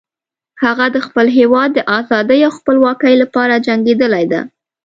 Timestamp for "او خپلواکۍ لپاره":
2.47-3.63